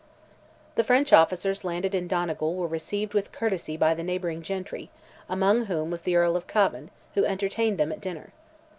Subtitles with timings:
[0.73, 4.89] The French officers landed in Donegal were received with courtesy by the neighbouring gentry,
[5.29, 8.33] among whom was the Earl of Cavan, who entertained them at dinner.